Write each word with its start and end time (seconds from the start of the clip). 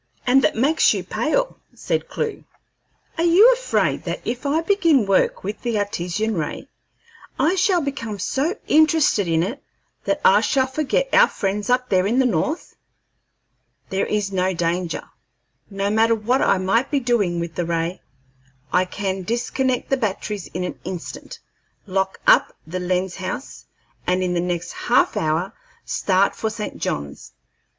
"And 0.25 0.41
that 0.43 0.55
makes 0.55 0.95
you 0.95 1.03
pale," 1.03 1.59
said 1.75 2.09
Clewe. 2.09 2.43
"Are 3.19 3.23
you 3.23 3.53
afraid 3.53 4.03
that 4.05 4.19
if 4.25 4.47
I 4.47 4.61
begin 4.61 5.05
work 5.05 5.43
with 5.43 5.61
the 5.61 5.77
Artesian 5.77 6.33
ray 6.33 6.67
I 7.37 7.53
shall 7.53 7.81
become 7.81 8.17
so 8.17 8.55
interested 8.67 9.27
in 9.27 9.43
it 9.43 9.61
that 10.05 10.19
I 10.25 10.41
shall 10.41 10.65
forget 10.65 11.09
our 11.13 11.27
friends 11.27 11.69
up 11.69 11.89
there 11.89 12.07
in 12.07 12.17
the 12.17 12.25
North? 12.25 12.75
There 13.89 14.07
is 14.07 14.31
no 14.31 14.55
danger. 14.55 15.03
No 15.69 15.91
matter 15.91 16.15
what 16.15 16.41
I 16.41 16.57
might 16.57 16.89
be 16.89 16.99
doing 16.99 17.39
with 17.39 17.53
the 17.53 17.67
ray, 17.67 18.01
I 18.73 18.85
can 18.85 19.21
disconnect 19.21 19.91
the 19.91 19.97
batteries 19.97 20.47
in 20.47 20.63
an 20.63 20.79
instant, 20.83 21.37
lock 21.85 22.19
up 22.25 22.57
the 22.65 22.79
lens 22.79 23.17
house, 23.17 23.67
and 24.07 24.23
in 24.23 24.33
the 24.33 24.41
next 24.41 24.71
half 24.71 25.15
hour 25.15 25.53
start 25.85 26.35
for 26.35 26.49
St. 26.49 26.79
John's. 26.79 27.33